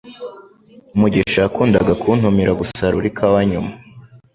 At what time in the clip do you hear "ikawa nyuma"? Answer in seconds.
3.11-3.71